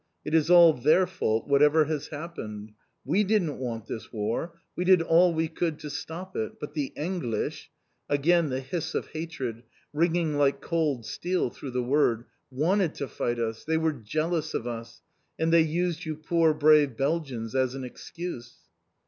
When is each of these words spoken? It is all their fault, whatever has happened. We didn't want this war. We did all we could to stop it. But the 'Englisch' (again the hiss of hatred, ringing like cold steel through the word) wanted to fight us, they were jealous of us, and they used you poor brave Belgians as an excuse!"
It 0.25 0.33
is 0.33 0.49
all 0.49 0.73
their 0.73 1.05
fault, 1.05 1.47
whatever 1.47 1.85
has 1.85 2.07
happened. 2.07 2.71
We 3.05 3.23
didn't 3.23 3.59
want 3.59 3.85
this 3.85 4.11
war. 4.11 4.59
We 4.75 4.83
did 4.83 4.99
all 4.99 5.31
we 5.31 5.47
could 5.47 5.77
to 5.77 5.91
stop 5.91 6.35
it. 6.35 6.59
But 6.59 6.73
the 6.73 6.91
'Englisch' 6.97 7.69
(again 8.09 8.49
the 8.49 8.61
hiss 8.61 8.95
of 8.95 9.09
hatred, 9.09 9.61
ringing 9.93 10.37
like 10.39 10.59
cold 10.59 11.05
steel 11.05 11.51
through 11.51 11.69
the 11.69 11.83
word) 11.83 12.25
wanted 12.49 12.95
to 12.95 13.07
fight 13.07 13.37
us, 13.37 13.63
they 13.63 13.77
were 13.77 13.93
jealous 13.93 14.55
of 14.55 14.65
us, 14.65 15.03
and 15.37 15.53
they 15.53 15.61
used 15.61 16.03
you 16.03 16.15
poor 16.15 16.55
brave 16.55 16.97
Belgians 16.97 17.53
as 17.53 17.75
an 17.75 17.83
excuse!" 17.83 18.57